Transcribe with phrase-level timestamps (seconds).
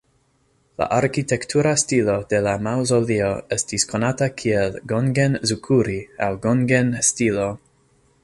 [0.81, 7.47] La arkitektura stilo de la maŭzoleo estis konata kiel "gongen-zukuri" aŭ "gongen"-stilo.